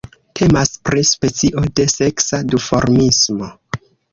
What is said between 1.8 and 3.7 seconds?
de seksa duformismo.